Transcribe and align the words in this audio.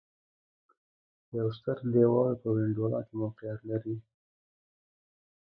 یو 1.37 1.47
ستر 1.57 1.77
دېوال 1.93 2.33
په 2.41 2.47
وینډولا 2.55 2.99
کې 3.07 3.13
موقعیت 3.21 3.59
درلود 3.69 4.03